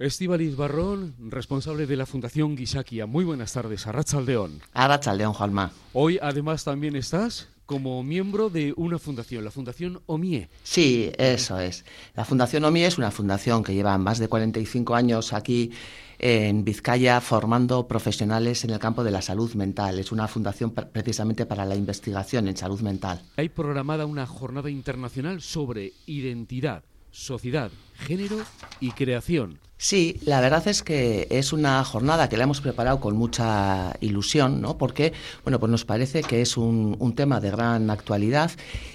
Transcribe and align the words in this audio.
Estíbaliz 0.00 0.56
Barrón, 0.56 1.14
responsable 1.30 1.86
de 1.86 1.96
la 1.96 2.04
Fundación 2.04 2.56
Guisaquia. 2.56 3.06
Muy 3.06 3.24
buenas 3.24 3.52
tardes, 3.52 3.86
Arrachaldeón. 3.86 4.60
Arrachaldeón, 4.72 5.34
Juanma. 5.34 5.70
Hoy 5.92 6.18
además 6.20 6.64
también 6.64 6.96
estás 6.96 7.48
como 7.64 8.02
miembro 8.02 8.50
de 8.50 8.74
una 8.76 8.98
fundación, 8.98 9.44
la 9.44 9.52
Fundación 9.52 10.02
OMIE. 10.06 10.48
Sí, 10.64 11.12
eso 11.16 11.60
es. 11.60 11.84
La 12.16 12.24
Fundación 12.24 12.64
OMIE 12.64 12.86
es 12.86 12.98
una 12.98 13.12
fundación 13.12 13.62
que 13.62 13.72
lleva 13.72 13.96
más 13.96 14.18
de 14.18 14.26
45 14.26 14.96
años 14.96 15.32
aquí 15.32 15.70
en 16.18 16.64
Vizcaya 16.64 17.20
formando 17.20 17.86
profesionales 17.86 18.64
en 18.64 18.70
el 18.70 18.80
campo 18.80 19.04
de 19.04 19.12
la 19.12 19.22
salud 19.22 19.54
mental. 19.54 20.00
Es 20.00 20.10
una 20.10 20.26
fundación 20.26 20.72
precisamente 20.72 21.46
para 21.46 21.64
la 21.64 21.76
investigación 21.76 22.48
en 22.48 22.56
salud 22.56 22.80
mental. 22.80 23.22
Hay 23.36 23.48
programada 23.48 24.06
una 24.06 24.26
jornada 24.26 24.70
internacional 24.70 25.40
sobre 25.40 25.92
identidad, 26.06 26.82
sociedad, 27.12 27.70
género 27.94 28.38
y 28.80 28.92
creación. 28.92 29.58
Sí, 29.76 30.18
la 30.24 30.40
verdad 30.40 30.66
es 30.68 30.82
que 30.82 31.26
es 31.30 31.52
una 31.52 31.84
jornada 31.84 32.28
que 32.28 32.36
la 32.36 32.44
hemos 32.44 32.60
preparado 32.60 33.00
con 33.00 33.16
mucha 33.16 33.94
ilusión, 34.00 34.62
¿no? 34.62 34.78
Porque, 34.78 35.12
bueno, 35.42 35.60
pues 35.60 35.70
nos 35.70 35.84
parece 35.84 36.22
que 36.22 36.40
es 36.40 36.56
un, 36.56 36.96
tema 37.14 37.38
de 37.38 37.50
gran 37.50 37.90
actualidad 37.90 38.50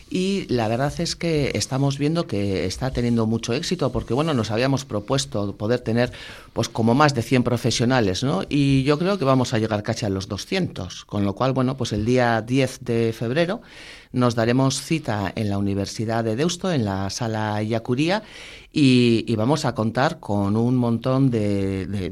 y 0.10 0.46
la 0.50 0.68
verdad 0.68 0.92
es 1.00 1.16
que 1.16 1.52
estamos 1.54 2.00
viendo 2.00 2.26
que 2.26 2.66
está 2.66 2.92
teniendo 2.92 3.28
mucho 3.28 3.54
éxito 3.54 3.92
porque 3.92 4.14
bueno 4.16 4.34
nos 4.34 4.50
habíamos 4.50 4.84
propuesto 4.84 5.56
poder 5.56 5.82
tener 5.82 6.12
pues 6.52 6.68
como 6.68 6.96
más 6.96 7.14
de 7.14 7.22
100 7.22 7.44
profesionales 7.44 8.24
no 8.24 8.42
y 8.50 8.84
yo 8.84 8.98
creo 8.98 9.20
que 9.20 9.26
vamos 9.26 9.54
a 9.54 9.60
llegar 9.60 9.84
casi 9.84 10.06
a 10.06 10.10
los 10.10 10.28
200 10.28 11.06
con 11.06 11.24
lo 11.24 11.36
cual 11.36 11.54
bueno 11.54 11.78
pues 11.78 11.94
el 11.94 12.04
día 12.06 12.42
10 12.42 12.80
de 12.82 13.14
febrero 13.14 13.62
nos 14.12 14.34
daremos 14.34 14.82
cita 14.82 15.32
en 15.36 15.50
la 15.50 15.60
Universidad 15.60 16.24
de 16.24 16.36
Deusto 16.36 16.72
en 16.72 16.84
la 16.84 17.10
sala 17.12 17.62
Yacuría 17.62 18.24
y, 18.72 19.36
vamos 19.36 19.66
a 19.66 19.74
contar 19.74 20.20
con 20.20 20.58
un 20.58 20.76
montón 20.76 21.32
de, 21.32 22.12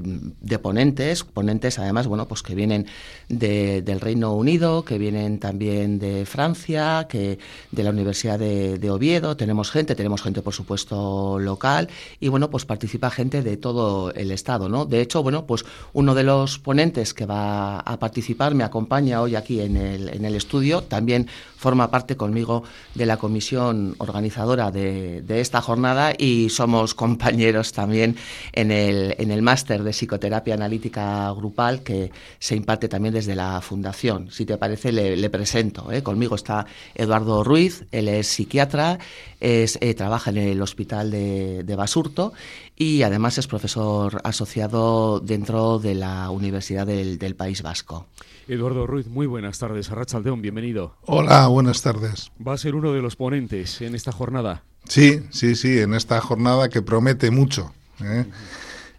ponentes 0.62 1.24
ponentes 1.24 1.78
además 1.78 2.08
bueno 2.08 2.28
pues 2.28 2.42
que 2.42 2.56
vienen 2.56 2.88
de, 3.28 3.82
del 3.82 4.00
Reino 4.00 4.34
Unido 4.34 4.84
que 4.86 4.98
vienen 4.98 5.40
también 5.40 6.00
de 6.00 6.26
Francia 6.26 7.08
que 7.10 7.38
de 7.72 7.84
la 7.84 7.90
Universidad 7.90 8.40
de, 8.40 8.78
de, 8.78 8.92
Oviedo, 8.92 9.38
tenemos 9.38 9.72
gente, 9.72 9.96
tenemos 9.96 10.22
gente 10.22 10.42
por 10.42 10.54
supuesto 10.54 11.40
local 11.40 11.90
y 12.20 12.28
bueno, 12.30 12.50
pues 12.50 12.66
participa 12.66 13.10
gente 13.10 13.42
de 13.42 13.58
todo 13.58 14.14
el 14.14 14.32
estado, 14.32 14.70
¿no? 14.70 14.86
De 14.86 15.02
hecho, 15.02 15.24
bueno, 15.24 15.46
pues 15.46 15.66
uno 15.94 16.16
de 16.16 16.24
los 16.24 16.60
ponentes 16.60 17.14
que 17.14 17.26
va 17.26 17.80
a 17.80 18.00
participar 18.00 18.56
me 18.56 18.64
acompaña 18.64 19.22
hoy 19.22 19.36
aquí 19.36 19.62
en 19.62 19.78
el, 19.78 20.10
en 20.10 20.26
el 20.26 20.36
estudio, 20.36 20.82
también 20.84 21.28
forma 21.58 21.90
parte 21.90 22.16
conmigo 22.16 22.64
de 22.96 23.06
la 23.06 23.18
comisión 23.18 23.96
organizadora 23.98 24.72
de, 24.72 25.22
de 25.22 25.42
esta 25.42 25.62
jornada 25.62 26.14
y 26.18 26.47
somos 26.50 26.94
compañeros 26.94 27.74
también 27.74 28.16
en 28.54 28.72
el, 28.72 29.16
en 29.18 29.32
el 29.32 29.42
máster 29.42 29.84
de 29.84 29.92
psicoterapia 29.92 30.54
analítica 30.54 31.32
grupal 31.32 31.84
que 31.84 32.12
se 32.40 32.56
imparte 32.56 32.88
también 32.88 33.14
desde 33.14 33.36
la 33.36 33.62
fundación. 33.62 34.32
Si 34.32 34.46
te 34.46 34.58
parece, 34.58 34.92
le, 34.92 35.16
le 35.16 35.30
presento. 35.30 35.92
¿eh? 35.92 36.04
Conmigo 36.04 36.36
está 36.36 36.66
Eduardo 36.96 37.44
Ruiz, 37.44 37.86
él 37.92 38.08
es 38.08 38.28
psiquiatra, 38.28 39.00
es, 39.40 39.78
eh, 39.82 39.94
trabaja 39.94 40.32
en 40.32 40.38
el 40.38 40.62
hospital 40.62 41.12
de, 41.12 41.64
de, 41.64 41.76
Basurto 41.76 42.34
y 42.76 43.04
además 43.04 43.38
es 43.38 43.48
profesor 43.48 44.20
asociado 44.24 45.20
dentro 45.20 45.80
de 45.80 45.96
la 45.96 46.30
Universidad 46.32 46.88
del, 46.88 47.20
del 47.20 47.36
País 47.36 47.62
Vasco. 47.62 48.08
Eduardo 48.48 48.88
Ruiz, 48.88 49.08
muy 49.08 49.28
buenas 49.28 49.60
tardes. 49.60 49.92
Arrachaldeón, 49.92 50.42
bienvenido. 50.42 50.96
Hola, 51.06 51.48
buenas 51.48 51.82
tardes. 51.82 52.32
Va 52.46 52.54
a 52.54 52.58
ser 52.58 52.76
uno 52.76 52.94
de 52.94 53.02
los 53.02 53.16
ponentes 53.16 53.82
en 53.82 53.94
esta 53.94 54.12
jornada. 54.12 54.64
Sí, 54.88 55.22
sí, 55.32 55.56
sí, 55.56 55.80
en 55.80 55.94
esta 55.94 56.22
jornada 56.22 56.70
que 56.70 56.82
promete 56.82 57.32
mucho. 57.32 57.74
¿eh? 58.02 58.26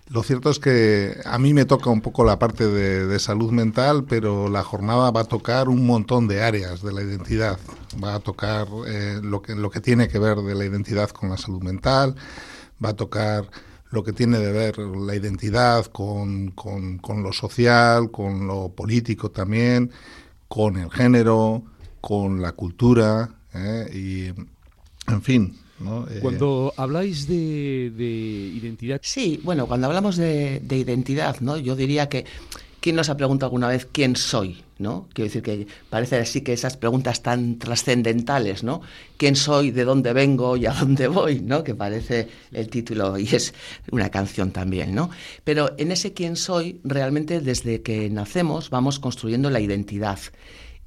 Lo 0.09 0.23
cierto 0.23 0.51
es 0.51 0.59
que 0.59 1.17
a 1.25 1.39
mí 1.39 1.53
me 1.53 1.65
toca 1.65 1.91
un 1.91 2.01
poco 2.01 2.25
la 2.25 2.39
parte 2.39 2.67
de, 2.67 3.07
de, 3.07 3.19
salud 3.19 3.53
mental, 3.53 4.05
pero 4.05 4.49
la 4.49 4.63
jornada 4.63 5.11
va 5.11 5.21
a 5.21 5.25
tocar 5.25 5.69
un 5.69 5.87
montón 5.87 6.29
de 6.29 6.43
áreas 6.43 6.83
de 6.83 6.93
la 6.93 7.03
identidad. 7.03 7.59
Va 8.03 8.15
a 8.15 8.21
tocar 8.21 8.69
eh, 8.87 9.21
lo, 9.23 9.43
que, 9.43 9.55
lo 9.55 9.71
que 9.71 9.81
tiene 9.81 10.09
que 10.09 10.19
ver 10.19 10.39
de 10.39 10.55
la 10.55 10.65
identidad 10.65 11.11
con 11.11 11.31
la 11.31 11.37
salud 11.37 11.63
mental, 11.63 12.15
va 12.83 12.91
a 12.91 12.97
tocar 12.97 13.51
lo 13.91 14.03
que 14.05 14.13
tiene 14.13 14.39
de 14.39 14.53
ver 14.53 14.79
la 14.79 15.15
identidad 15.15 15.87
con, 15.87 16.51
con, 16.51 16.99
con 16.99 17.23
lo 17.23 17.33
social, 17.33 18.11
con 18.11 18.47
lo 18.47 18.71
político 18.71 19.31
también, 19.31 19.91
con 20.47 20.77
el 20.77 20.91
género, 20.91 21.63
con 22.01 22.41
la 22.41 22.53
cultura 22.53 23.31
eh, 23.55 23.91
y, 23.93 25.13
en 25.13 25.23
fin, 25.23 25.59
¿no? 25.81 26.07
Eh, 26.09 26.19
cuando 26.21 26.73
habláis 26.77 27.27
de, 27.29 27.93
de, 27.97 28.05
identidad... 28.05 29.01
Sí, 29.03 29.41
bueno, 29.43 29.67
cuando 29.67 29.87
hablamos 29.87 30.17
de, 30.17 30.61
de, 30.61 30.77
identidad, 30.77 31.41
¿no? 31.41 31.57
Yo 31.57 31.77
diría 31.77 32.09
que... 32.09 32.25
¿Quién 32.81 32.95
nos 32.95 33.09
ha 33.09 33.17
preguntado 33.17 33.49
alguna 33.49 33.67
vez 33.69 33.89
quién 33.91 34.15
soy? 34.15 34.63
¿no? 34.79 35.09
Quiero 35.13 35.29
decir 35.29 35.43
que 35.43 35.67
parece 35.91 36.17
así 36.17 36.41
que 36.43 36.53
esas 36.53 36.77
preguntas 36.77 37.23
tan 37.23 37.59
trascendentales, 37.59 38.63
¿no? 38.63 38.81
¿Quién 39.17 39.37
soy? 39.37 39.71
¿De 39.71 39.85
dónde 39.85 40.13
vengo? 40.13 40.57
¿Y 40.57 40.67
a 40.67 40.73
dónde 40.73 41.09
voy? 41.09 41.41
¿no? 41.41 41.65
Que 41.65 41.75
parece 41.75 42.29
el 42.53 42.69
título 42.69 43.19
y 43.19 43.25
es 43.35 43.53
una 43.91 44.09
canción 44.11 44.53
también, 44.53 44.95
¿no? 44.95 45.11
Pero 45.45 45.75
en 45.79 45.93
ese 45.93 46.13
quién 46.13 46.37
soy, 46.37 46.81
realmente 46.85 47.41
desde 47.41 47.83
que 47.83 48.09
nacemos 48.11 48.71
vamos 48.71 48.99
construyendo 48.99 49.51
la 49.51 49.61
identidad. 49.61 50.19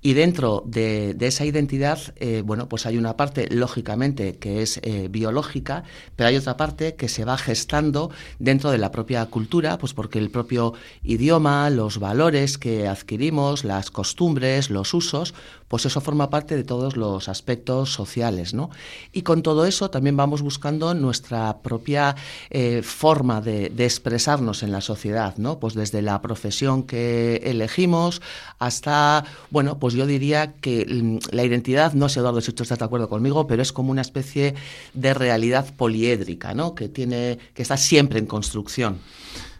Y 0.04 0.14
dentro 0.14 0.64
de, 0.66 1.14
de 1.14 1.28
esa 1.28 1.46
identidad, 1.46 2.00
eh, 2.16 2.42
bueno, 2.44 2.68
pues 2.68 2.88
hay 2.88 2.98
una 2.98 3.16
parte, 3.18 3.48
lógicamente, 3.52 4.38
que 4.40 4.64
es 4.64 4.80
eh, 4.82 5.10
biológica, 5.10 5.84
pero 6.16 6.30
hay 6.30 6.38
otra 6.38 6.58
parte 6.58 6.96
que 6.96 7.08
se 7.08 7.24
va 7.24 7.38
gestando 7.38 8.10
dentro 8.40 8.72
de 8.72 8.80
la 8.80 8.92
propia 8.92 9.24
cultura, 9.28 9.78
pues 9.78 9.94
porque 9.94 10.18
el 10.18 10.32
propio 10.32 10.74
idioma, 11.04 11.70
los 11.70 12.00
valores 12.00 12.58
que 12.58 12.88
adquirimos, 12.88 13.64
las 13.64 13.92
costumbres, 13.92 14.72
los 14.72 14.96
usos, 14.96 15.36
pues 15.68 15.86
eso 15.86 16.02
forma 16.02 16.30
parte 16.30 16.58
de 16.58 16.64
todos 16.64 16.98
los 16.98 17.30
aspectos 17.30 17.94
sociales, 17.94 18.54
¿no? 18.54 18.72
Y 19.14 19.22
con 19.22 19.42
todo 19.42 19.66
eso 19.66 19.90
también 19.90 20.18
vamos 20.18 20.42
buscando 20.42 20.94
nuestra 20.94 21.60
propia 21.60 22.16
eh, 22.50 22.82
forma 22.84 23.40
de, 23.40 23.70
de 23.70 23.86
expresarnos 23.86 24.64
en 24.64 24.72
la 24.72 24.82
sociedad, 24.82 25.38
¿no? 25.38 25.60
Pues 25.60 25.74
desde 25.74 26.02
la 26.02 26.22
profesión 26.22 26.84
que 26.84 27.38
elegimos 27.46 28.22
hasta, 28.60 29.24
bueno, 29.50 29.80
pues 29.80 29.91
pues 29.92 29.98
yo 29.98 30.08
diría 30.08 30.54
que 30.54 30.86
mm, 30.86 31.36
la 31.36 31.44
identidad, 31.44 31.92
no 31.92 32.08
sé 32.08 32.22
Eduardo 32.22 32.40
si 32.40 32.54
tú 32.54 32.64
estás 32.64 32.80
de 32.80 32.86
acuerdo 32.86 33.10
conmigo, 33.10 33.46
pero 33.46 33.62
es 33.62 33.74
como 33.74 33.92
una 33.92 34.02
especie 34.02 34.56
de 34.94 35.14
realidad 35.14 35.76
poliédrica, 35.76 36.54
¿no? 36.54 36.76
Que 36.76 36.88
tiene, 36.88 37.40
que 37.54 37.62
está 37.62 37.76
siempre 37.76 38.18
en 38.18 38.26
construcción. 38.26 39.00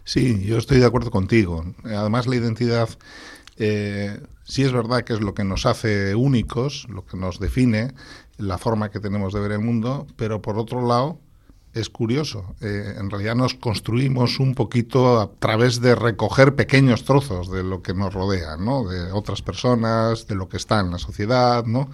Sí, 0.04 0.42
yo 0.42 0.56
estoy 0.56 0.78
de 0.78 0.86
acuerdo 0.86 1.10
contigo. 1.10 1.66
Además, 1.84 2.26
la 2.26 2.36
identidad 2.36 2.88
eh, 3.58 4.20
sí 4.44 4.62
es 4.62 4.72
verdad 4.72 5.02
que 5.04 5.12
es 5.12 5.20
lo 5.20 5.34
que 5.34 5.44
nos 5.44 5.66
hace 5.66 6.14
únicos, 6.14 6.86
lo 6.88 7.04
que 7.04 7.18
nos 7.18 7.38
define, 7.38 7.92
la 8.38 8.56
forma 8.56 8.90
que 8.90 9.00
tenemos 9.00 9.34
de 9.34 9.40
ver 9.40 9.52
el 9.52 9.60
mundo, 9.60 10.06
pero 10.16 10.40
por 10.40 10.56
otro 10.56 10.86
lado, 10.86 11.20
es 11.74 11.88
curioso. 11.90 12.54
Eh, 12.60 12.94
en 12.98 13.10
realidad 13.10 13.34
nos 13.34 13.54
construimos 13.54 14.40
un 14.40 14.54
poquito 14.54 15.20
a 15.20 15.30
través 15.38 15.80
de 15.80 15.94
recoger 15.94 16.54
pequeños 16.54 17.04
trozos 17.04 17.50
de 17.50 17.62
lo 17.62 17.82
que 17.82 17.94
nos 17.94 18.12
rodea, 18.12 18.56
¿no? 18.56 18.86
De 18.86 19.12
otras 19.12 19.42
personas, 19.42 20.26
de 20.26 20.34
lo 20.34 20.48
que 20.48 20.58
está 20.58 20.80
en 20.80 20.90
la 20.90 20.98
sociedad, 20.98 21.64
¿no? 21.64 21.88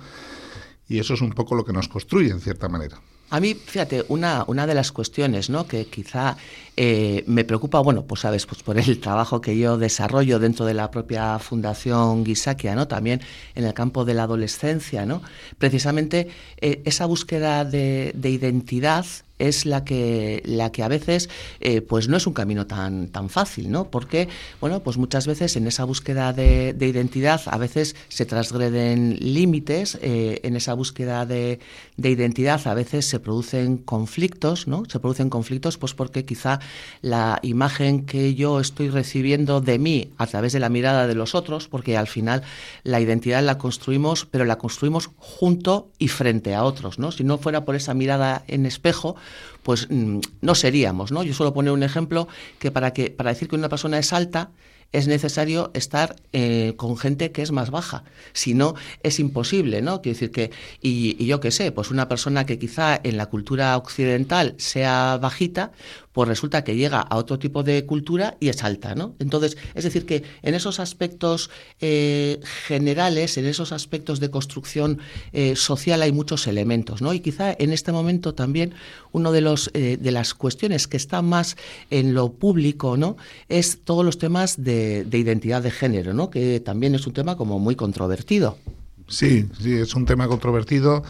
Y 0.89 0.99
eso 0.99 1.15
es 1.15 1.21
un 1.21 1.33
poco 1.33 1.55
lo 1.55 1.65
que 1.65 1.73
nos 1.73 1.89
construye, 1.89 2.31
en 2.31 2.41
cierta 2.41 2.69
manera. 2.69 3.01
A 3.31 3.41
mí, 3.41 3.55
fíjate, 3.55 4.07
una, 4.09 4.45
una 4.47 4.67
de 4.67 4.73
las 4.73 4.91
cuestiones 4.91 5.51
¿no? 5.51 5.67
que 5.67 5.85
quizá 5.85 6.39
eh, 6.79 7.25
me 7.27 7.45
preocupa, 7.45 7.79
bueno, 7.81 8.05
pues 8.07 8.23
sabes, 8.23 8.47
pues 8.47 8.63
por 8.63 8.79
el 8.79 9.01
trabajo 9.01 9.43
que 9.43 9.59
yo 9.59 9.77
desarrollo 9.77 10.39
dentro 10.39 10.65
de 10.65 10.73
la 10.73 10.91
propia 10.91 11.39
Fundación 11.39 12.25
Guisaquia, 12.25 12.75
¿no? 12.75 12.89
También 12.89 13.21
en 13.55 13.65
el 13.65 13.75
campo 13.75 14.07
de 14.07 14.15
la 14.15 14.23
adolescencia, 14.23 15.05
¿no? 15.05 15.21
Precisamente 15.59 16.29
eh, 16.57 16.81
esa 16.87 17.05
búsqueda 17.05 17.67
de, 17.67 18.13
de 18.15 18.31
identidad 18.31 19.05
es 19.39 19.67
la 19.67 19.85
que, 19.85 20.43
la 20.45 20.73
que 20.73 20.83
a 20.83 20.89
veces 20.89 21.29
eh, 21.61 21.81
pues 21.81 22.09
no 22.09 22.17
es 22.17 22.27
un 22.27 22.33
camino 22.33 22.67
tan, 22.67 23.09
tan 23.09 23.29
fácil, 23.29 23.71
¿no? 23.71 23.91
Porque, 23.91 24.29
bueno, 24.61 24.81
pues 24.81 24.97
muchas 24.97 25.27
veces 25.27 25.57
en 25.57 25.67
esa 25.67 25.85
búsqueda 25.85 26.33
de, 26.33 26.73
de 26.73 26.87
identidad 26.89 27.41
a 27.47 27.59
veces 27.59 27.97
se 28.09 28.27
transgreden 28.27 29.17
límites, 29.21 29.99
eh, 30.03 30.41
en 30.43 30.57
esa 30.57 30.75
búsqueda 30.75 31.27
de, 31.27 31.61
de, 31.97 32.11
identidad 32.11 32.67
a 32.67 32.75
veces 32.75 33.07
se 33.07 33.21
producen 33.21 33.79
conflictos, 33.79 34.67
¿no? 34.67 34.85
Se 34.89 35.01
producen 35.01 35.31
conflictos 35.31 35.79
pues 35.79 35.95
porque 35.95 36.25
quizá 36.25 36.61
la 37.03 37.39
imagen 37.43 38.07
que 38.07 38.35
yo 38.35 38.61
estoy 38.61 38.91
recibiendo 38.91 39.61
de 39.61 39.79
mí 39.79 40.11
a 40.19 40.27
través 40.27 40.53
de 40.53 40.61
la 40.61 40.69
mirada 40.69 41.07
de 41.07 41.15
los 41.15 41.35
otros, 41.35 41.69
porque 41.69 41.97
al 41.97 42.07
final 42.07 42.43
la 42.83 43.01
identidad 43.01 43.43
la 43.43 43.59
construimos, 43.59 44.27
pero 44.27 44.45
la 44.45 44.59
construimos 44.59 45.11
junto 45.17 45.91
y 45.99 46.09
frente 46.09 46.55
a 46.55 46.65
otros, 46.65 46.99
¿no? 46.99 47.13
Si 47.13 47.25
no 47.25 47.39
fuera 47.39 47.65
por 47.65 47.77
esa 47.77 47.95
mirada 47.95 48.45
en 48.49 48.67
espejo, 48.67 49.17
pues 49.63 49.89
mmm, 49.91 50.21
no 50.41 50.55
seríamos, 50.55 51.13
¿no? 51.13 51.23
Yo 51.23 51.35
suelo 51.35 51.53
poner 51.53 51.73
un 51.73 51.83
ejemplo 51.83 52.29
que 52.59 52.71
para 52.71 52.93
que 52.93 53.11
para 53.11 53.31
decir 53.31 53.49
que 53.49 53.57
una 53.57 53.69
persona 53.69 53.99
es 53.99 54.13
alta 54.13 54.51
es 54.93 55.07
necesario 55.07 55.71
estar 55.75 56.17
eh, 56.33 56.73
con 56.77 56.97
gente 56.97 57.31
que 57.31 57.43
es 57.43 57.53
más 57.53 57.71
baja. 57.71 58.05
Si 58.33 58.55
no, 58.55 58.75
es 59.03 59.21
imposible, 59.21 59.83
¿no? 59.83 60.01
Quiero 60.01 60.15
decir 60.15 60.31
que, 60.31 60.51
y, 60.81 61.17
y 61.23 61.27
yo 61.27 61.41
qué 61.41 61.51
sé, 61.51 61.73
pues 61.73 61.91
una 61.91 62.09
persona 62.09 62.47
que 62.47 62.59
quizá 62.59 62.99
en 63.03 63.19
la 63.19 63.27
cultura 63.27 63.77
occidental 63.77 64.55
sea 64.57 65.19
bajita, 65.21 65.73
pues 66.19 66.27
resulta 66.27 66.65
que 66.65 66.75
llega 66.75 66.99
a 66.99 67.17
otro 67.17 67.39
tipo 67.39 67.63
de 67.63 67.87
cultura 67.87 68.37
y 68.41 68.49
es 68.49 68.65
alta, 68.65 68.97
¿no? 68.97 69.15
Entonces, 69.21 69.57
es 69.77 69.85
decir, 69.85 70.05
que 70.05 70.25
en 70.43 70.57
esos 70.57 70.81
aspectos 70.81 71.49
eh, 71.81 72.41
generales, 72.67 73.39
en 73.39 73.47
esos 73.47 73.71
aspectos 73.71 74.19
de 74.19 74.29
construcción 74.29 74.99
eh, 75.33 75.55
social 75.55 76.03
hay 76.03 76.11
muchos 76.11 76.49
elementos, 76.49 77.03
¿no? 77.03 77.15
Y 77.15 77.21
quizá 77.21 77.55
en 77.57 77.73
este 77.73 77.93
momento 77.93 78.35
también 78.35 78.75
uno 79.13 79.31
de 79.31 79.43
los 79.43 79.71
eh, 79.75 79.97
de 79.97 80.11
las 80.11 80.35
cuestiones 80.35 80.89
que 80.89 80.97
está 80.97 81.23
más 81.23 81.57
en 81.89 82.15
lo 82.15 82.33
público, 82.33 82.97
¿no? 82.97 83.17
Es 83.49 83.79
todos 83.85 84.05
los 84.05 84.19
temas 84.19 84.65
de, 84.65 85.05
de 85.05 85.19
identidad 85.19 85.63
de 85.63 85.71
género, 85.71 86.15
¿no? 86.15 86.31
Que 86.31 86.59
también 86.59 86.97
es 86.97 87.07
un 87.07 87.13
tema 87.13 87.37
como 87.37 87.61
muy 87.61 87.77
controvertido. 87.77 88.59
Sí, 89.07 89.47
sí, 89.63 89.73
es 89.73 89.95
un 89.95 90.05
tema 90.05 90.27
controvertido 90.27 91.05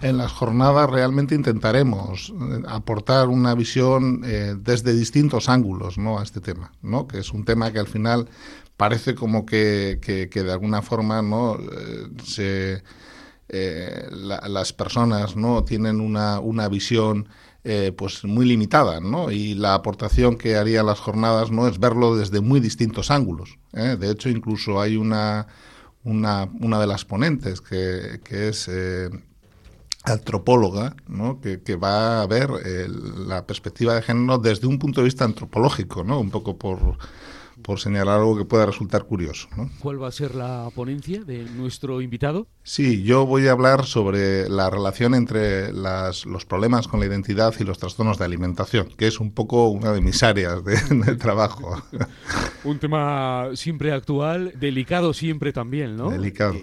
en 0.00 0.16
las 0.16 0.32
jornadas 0.32 0.88
realmente 0.88 1.34
intentaremos 1.34 2.32
eh, 2.32 2.62
aportar 2.68 3.28
una 3.28 3.54
visión 3.54 4.22
eh, 4.24 4.54
desde 4.58 4.92
distintos 4.92 5.48
ángulos 5.48 5.98
¿no? 5.98 6.18
a 6.18 6.22
este 6.22 6.40
tema, 6.40 6.72
¿no? 6.82 7.08
que 7.08 7.18
es 7.18 7.32
un 7.32 7.44
tema 7.44 7.72
que 7.72 7.80
al 7.80 7.88
final 7.88 8.28
parece 8.76 9.14
como 9.14 9.44
que, 9.44 9.98
que, 10.00 10.42
de 10.42 10.52
alguna 10.52 10.82
forma 10.82 11.20
no 11.20 11.56
eh, 11.56 12.08
se, 12.22 12.82
las 14.12 14.72
personas 14.72 15.34
no 15.34 15.64
tienen 15.64 16.00
una, 16.00 16.38
una 16.38 16.68
visión 16.68 17.28
pues 17.96 18.24
muy 18.24 18.46
limitada, 18.46 18.98
¿no? 19.00 19.30
Y 19.30 19.52
la 19.54 19.74
aportación 19.74 20.38
que 20.38 20.56
harían 20.56 20.86
las 20.86 21.00
jornadas 21.00 21.50
no 21.50 21.68
es 21.68 21.78
verlo 21.78 22.16
desde 22.16 22.40
muy 22.40 22.60
distintos 22.60 23.10
ángulos. 23.10 23.58
De 23.72 24.10
hecho, 24.10 24.30
incluso 24.30 24.80
hay 24.80 24.96
una, 24.96 25.48
una, 26.02 26.48
una 26.60 26.80
de 26.80 26.86
las 26.86 27.04
ponentes 27.04 27.60
que, 27.60 28.20
que 28.24 28.48
es 28.48 28.70
antropóloga, 30.04 30.96
¿no? 31.06 31.40
que, 31.40 31.62
que, 31.62 31.76
va 31.76 32.22
a 32.22 32.26
ver 32.26 32.50
eh, 32.64 32.88
la 32.88 33.46
perspectiva 33.46 33.94
de 33.94 34.02
género 34.02 34.38
desde 34.38 34.66
un 34.66 34.78
punto 34.78 35.00
de 35.00 35.06
vista 35.06 35.24
antropológico, 35.24 36.04
¿no? 36.04 36.20
un 36.20 36.30
poco 36.30 36.56
por, 36.56 36.96
por 37.62 37.80
señalar 37.80 38.18
algo 38.18 38.36
que 38.36 38.44
pueda 38.44 38.66
resultar 38.66 39.04
curioso. 39.04 39.48
¿no? 39.56 39.70
¿Cuál 39.80 40.02
va 40.02 40.08
a 40.08 40.12
ser 40.12 40.34
la 40.34 40.70
ponencia 40.74 41.24
de 41.24 41.44
nuestro 41.44 42.00
invitado? 42.00 42.46
Sí, 42.62 43.02
yo 43.02 43.26
voy 43.26 43.48
a 43.48 43.52
hablar 43.52 43.86
sobre 43.86 44.48
la 44.48 44.70
relación 44.70 45.14
entre 45.14 45.72
las, 45.72 46.26
los 46.26 46.44
problemas 46.44 46.88
con 46.88 47.00
la 47.00 47.06
identidad 47.06 47.54
y 47.58 47.64
los 47.64 47.78
trastornos 47.78 48.18
de 48.18 48.24
alimentación, 48.24 48.88
que 48.96 49.06
es 49.06 49.20
un 49.20 49.32
poco 49.32 49.68
una 49.68 49.92
de 49.92 50.00
mis 50.00 50.22
áreas 50.22 50.64
de, 50.64 50.76
de 50.90 51.16
trabajo. 51.16 51.82
un 52.64 52.78
tema 52.78 53.50
siempre 53.54 53.92
actual, 53.92 54.52
delicado 54.58 55.12
siempre 55.12 55.52
también, 55.52 55.96
¿no? 55.96 56.10
Delicado. 56.10 56.54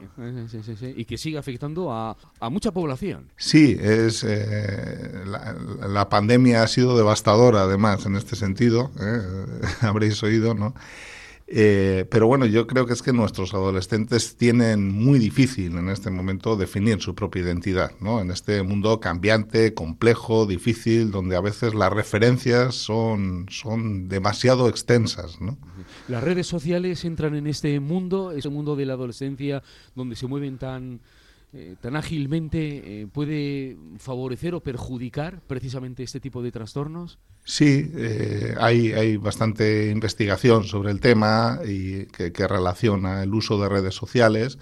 Sí, 0.47 0.59
sí, 0.63 0.75
sí, 0.77 0.93
y 0.95 1.05
que 1.05 1.17
sigue 1.17 1.37
afectando 1.37 1.91
a, 1.91 2.15
a 2.39 2.49
mucha 2.49 2.71
población. 2.71 3.31
Sí, 3.37 3.77
es 3.79 4.23
eh, 4.23 5.23
la, 5.25 5.55
la, 5.87 6.09
pandemia 6.09 6.63
ha 6.63 6.67
sido 6.67 6.97
devastadora 6.97 7.63
además 7.63 8.05
en 8.05 8.15
este 8.15 8.35
sentido, 8.35 8.91
¿eh? 8.99 9.21
habréis 9.81 10.21
oído, 10.23 10.53
¿no? 10.53 10.75
Eh, 11.47 12.07
pero 12.09 12.25
bueno, 12.25 12.47
yo 12.47 12.65
creo 12.65 12.87
que 12.87 12.93
es 12.93 13.03
que 13.03 13.13
nuestros 13.13 13.53
adolescentes 13.53 14.35
tienen 14.35 14.91
muy 14.91 15.19
difícil 15.19 15.77
en 15.77 15.89
este 15.89 16.09
momento 16.09 16.55
definir 16.55 17.01
su 17.01 17.13
propia 17.13 17.43
identidad, 17.43 17.91
¿no? 17.99 18.19
En 18.19 18.31
este 18.31 18.63
mundo 18.63 18.99
cambiante, 18.99 19.75
complejo, 19.75 20.47
difícil, 20.47 21.11
donde 21.11 21.35
a 21.35 21.41
veces 21.41 21.75
las 21.75 21.93
referencias 21.93 22.73
son, 22.73 23.45
son 23.49 24.09
demasiado 24.09 24.67
extensas, 24.69 25.39
¿no? 25.39 25.55
Las 26.07 26.23
redes 26.23 26.47
sociales 26.47 27.05
entran 27.05 27.35
en 27.35 27.45
este 27.45 27.79
mundo, 27.79 28.31
ese 28.31 28.49
mundo 28.49 28.75
de 28.75 28.87
la 28.87 28.93
adolescencia, 28.93 29.61
donde 29.93 30.15
se 30.15 30.25
mueven 30.25 30.57
tan 30.57 30.99
eh, 31.57 31.77
tan 31.79 31.95
ágilmente 31.95 32.59
eh, 33.03 33.07
puede 33.07 33.77
favorecer 33.97 34.53
o 34.55 34.59
perjudicar 34.59 35.39
precisamente 35.47 36.03
este 36.03 36.19
tipo 36.19 36.43
de 36.43 36.51
trastornos? 36.51 37.17
Sí, 37.45 37.91
eh, 37.95 38.55
hay, 38.59 38.91
hay 38.91 39.15
bastante 39.15 39.89
investigación 39.89 40.65
sobre 40.65 40.91
el 40.91 40.99
tema 40.99 41.59
y 41.65 42.07
que, 42.07 42.33
que, 42.33 42.45
relaciona 42.45 43.23
el 43.23 43.33
uso 43.33 43.57
de 43.61 43.69
redes 43.69 43.95
sociales 43.95 44.59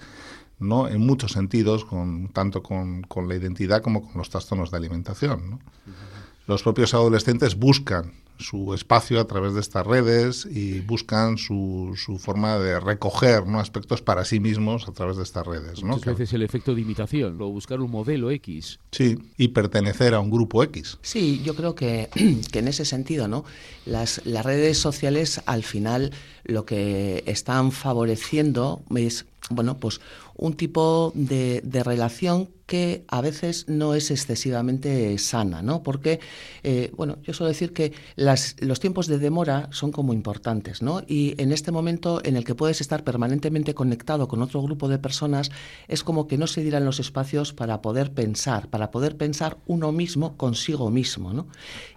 ¿no? 0.60 0.86
en 0.86 1.00
muchos 1.00 1.32
sentidos, 1.32 1.84
con, 1.84 2.28
tanto 2.28 2.62
con, 2.62 3.02
con 3.02 3.28
la 3.28 3.34
identidad 3.34 3.82
como 3.82 4.02
con 4.02 4.16
los 4.16 4.30
trastornos 4.30 4.70
de 4.70 4.76
alimentación. 4.76 5.50
¿no? 5.50 5.56
Uh 5.56 5.58
-huh. 5.58 6.46
Los 6.46 6.62
propios 6.62 6.94
adolescentes 6.94 7.56
buscan 7.56 8.12
su 8.38 8.74
espacio 8.74 9.20
a 9.20 9.26
través 9.26 9.54
de 9.54 9.60
estas 9.60 9.86
redes 9.86 10.46
y 10.50 10.80
buscan 10.80 11.38
su, 11.38 11.94
su 11.96 12.18
forma 12.18 12.58
de 12.58 12.80
recoger 12.80 13.46
¿no? 13.46 13.60
aspectos 13.60 14.02
para 14.02 14.24
sí 14.24 14.40
mismos 14.40 14.88
a 14.88 14.92
través 14.92 15.16
de 15.16 15.22
estas 15.22 15.46
redes. 15.46 15.82
¿no? 15.82 15.94
Muchas 15.94 16.18
veces 16.18 16.32
el 16.34 16.42
efecto 16.42 16.74
de 16.74 16.80
imitación, 16.80 17.40
o 17.40 17.50
buscar 17.50 17.80
un 17.80 17.90
modelo 17.90 18.30
X. 18.30 18.80
Sí, 18.90 19.18
y 19.36 19.48
pertenecer 19.48 20.14
a 20.14 20.20
un 20.20 20.30
grupo 20.30 20.62
X. 20.64 20.98
Sí, 21.02 21.42
yo 21.44 21.54
creo 21.54 21.74
que, 21.74 22.08
que 22.52 22.58
en 22.58 22.68
ese 22.68 22.84
sentido, 22.84 23.28
¿no? 23.28 23.44
Las, 23.86 24.20
las 24.24 24.44
redes 24.44 24.78
sociales 24.78 25.40
al 25.46 25.62
final 25.62 26.12
lo 26.44 26.64
que 26.64 27.22
están 27.26 27.72
favoreciendo 27.72 28.82
es, 28.94 29.26
bueno, 29.50 29.78
pues 29.78 30.00
un 30.36 30.54
tipo 30.54 31.12
de, 31.14 31.62
relación 31.84 32.50
que 32.66 33.04
a 33.08 33.20
veces 33.20 33.66
no 33.68 33.94
es 33.94 34.10
excesivamente 34.10 35.18
sana, 35.18 35.60
¿no? 35.60 35.82
Porque, 35.82 36.18
eh, 36.62 36.90
bueno, 36.96 37.18
yo 37.22 37.34
suelo 37.34 37.48
decir 37.48 37.74
que 37.74 37.92
los 38.16 38.80
tiempos 38.80 39.06
de 39.06 39.18
demora 39.18 39.68
son 39.70 39.92
como 39.92 40.14
importantes, 40.14 40.80
¿no? 40.80 41.02
Y 41.06 41.34
en 41.36 41.52
este 41.52 41.72
momento 41.72 42.22
en 42.24 42.36
el 42.36 42.44
que 42.44 42.54
puedes 42.54 42.80
estar 42.80 43.04
permanentemente 43.04 43.74
conectado 43.74 44.28
con 44.28 44.40
otro 44.40 44.62
grupo 44.62 44.88
de 44.88 44.98
personas, 44.98 45.50
es 45.88 46.02
como 46.02 46.26
que 46.26 46.38
no 46.38 46.46
se 46.46 46.62
dirán 46.62 46.86
los 46.86 47.00
espacios 47.00 47.52
para 47.52 47.82
poder 47.82 48.12
pensar, 48.12 48.70
para 48.70 48.90
poder 48.90 49.18
pensar 49.18 49.58
uno 49.66 49.92
mismo 49.92 50.38
consigo 50.38 50.90
mismo, 50.90 51.34
¿no? 51.34 51.48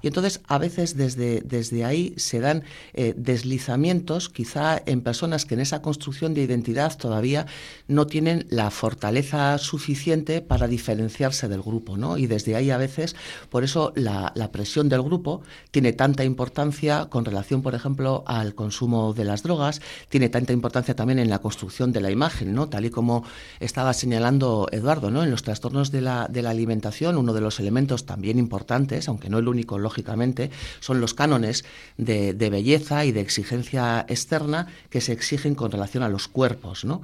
Y 0.02 0.08
entonces, 0.08 0.42
a 0.48 0.58
veces 0.58 0.98
desde, 0.98 1.42
desde 1.42 1.86
ahí 1.86 2.14
se 2.18 2.42
dan 2.42 2.64
eh, 2.94 3.14
deslizamientos, 3.16 4.28
quizá 4.28 4.82
en 4.86 5.00
personas 5.00 5.46
que 5.46 5.54
en 5.54 5.62
esa 5.62 5.82
construcción 5.82 6.34
de 6.34 6.44
identidad 6.44 6.98
todavía 6.98 7.46
no 7.88 8.06
tienen 8.06 8.27
la 8.50 8.72
fortaleza 8.72 9.58
suficiente 9.58 10.42
para 10.42 10.68
diferenciarse 10.68 11.48
del 11.48 11.62
grupo, 11.62 11.98
¿no? 11.98 12.18
Y 12.18 12.28
desde 12.28 12.56
ahí 12.56 12.72
a 12.72 12.78
veces, 12.78 13.16
por 13.50 13.64
eso 13.64 13.94
la, 13.96 14.34
presión 14.52 14.90
del 14.90 15.02
grupo 15.02 15.42
tiene 15.72 15.94
tanta 15.94 16.24
importancia 16.24 17.08
con 17.10 17.26
relación, 17.26 17.62
por 17.62 17.76
ejemplo, 17.76 18.24
al 18.26 18.56
consumo 18.56 19.14
de 19.14 19.26
las 19.26 19.44
drogas, 19.44 19.82
tiene 20.10 20.30
tanta 20.30 20.54
importancia 20.54 20.96
también 20.96 21.20
en 21.20 21.30
la 21.30 21.40
construcción 21.40 21.92
de 21.92 22.02
la 22.02 22.12
imagen, 22.12 22.54
¿no? 22.54 22.70
Tal 22.70 22.86
y 22.86 22.90
como 22.90 23.24
estaba 23.60 23.94
señalando 23.94 24.68
Eduardo, 24.72 25.12
¿no? 25.12 25.24
En 25.24 25.32
los 25.32 25.44
trastornos 25.44 25.92
de 25.92 26.02
la, 26.02 26.28
de 26.30 26.42
la 26.42 26.52
alimentación, 26.52 27.18
uno 27.18 27.34
de 27.34 27.42
los 27.42 27.60
elementos 27.60 28.06
también 28.06 28.40
importantes, 28.40 29.08
aunque 29.08 29.30
no 29.30 29.38
el 29.40 29.48
único, 29.48 29.78
lógicamente, 29.78 30.50
son 30.80 31.02
los 31.02 31.14
cánones 31.14 31.66
de, 31.98 32.34
de 32.34 32.50
belleza 32.50 33.06
y 33.06 33.12
de 33.12 33.22
exigencia 33.22 34.06
externa 34.08 34.68
que 34.90 35.02
se 35.02 35.14
exigen 35.14 35.56
con 35.56 35.72
relación 35.72 36.04
a 36.04 36.10
los 36.10 36.28
cuerpos, 36.28 36.86
¿no? 36.86 37.02